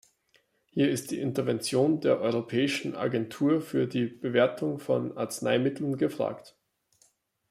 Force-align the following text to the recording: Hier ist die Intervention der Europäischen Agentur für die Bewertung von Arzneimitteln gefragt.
Hier 0.71 0.89
ist 0.89 1.11
die 1.11 1.19
Intervention 1.19 1.99
der 2.01 2.21
Europäischen 2.21 2.95
Agentur 2.95 3.61
für 3.61 3.85
die 3.85 4.07
Bewertung 4.07 4.79
von 4.79 5.15
Arzneimitteln 5.15 5.95
gefragt. 5.95 6.57